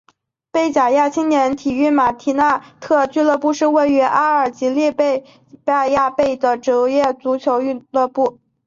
[0.51, 5.23] 贝贾亚青年体育马迪纳特俱乐部是位于阿尔及利亚贝
[5.63, 8.39] 贾亚的职业足球俱乐部。